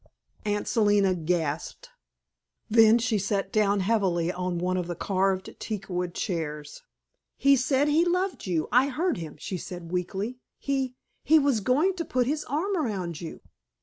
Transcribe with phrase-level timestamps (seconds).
[0.45, 1.91] Aunt Selina gasped.
[2.71, 6.81] Then she sat down heavily on one of the carved teakwood chairs.
[7.37, 10.39] "He said he loved you; I heard him," she said weakly.
[10.57, 13.41] "He he was going to put his arm around you!"